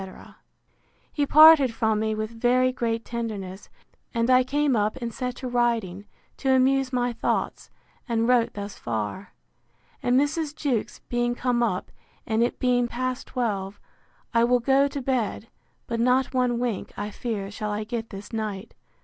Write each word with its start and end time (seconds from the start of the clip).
He 1.13 1.27
parted 1.27 1.71
from 1.75 1.99
me 1.99 2.15
with 2.15 2.31
very 2.31 2.71
great 2.73 3.05
tenderness; 3.05 3.69
and 4.15 4.31
I 4.31 4.43
came 4.43 4.75
up 4.75 4.95
and 4.95 5.13
set 5.13 5.35
to 5.35 5.47
writing, 5.47 6.05
to 6.37 6.55
amuse 6.55 6.91
my 6.91 7.13
thoughts, 7.13 7.69
and 8.09 8.27
wrote 8.27 8.55
thus 8.55 8.79
far. 8.79 9.35
And 10.01 10.19
Mrs. 10.19 10.55
Jewkes 10.55 11.01
being 11.07 11.35
come 11.35 11.61
up, 11.61 11.91
and 12.25 12.41
it 12.41 12.57
being 12.57 12.87
past 12.87 13.27
twelve, 13.27 13.79
I 14.33 14.43
will 14.43 14.59
go 14.59 14.87
to 14.87 15.01
bed; 15.03 15.49
but 15.85 15.99
not 15.99 16.33
one 16.33 16.57
wink, 16.57 16.93
I 16.97 17.11
fear, 17.11 17.51
shall 17.51 17.69
I 17.69 17.83
get 17.83 18.09
this 18.09 18.33
night. 18.33 18.73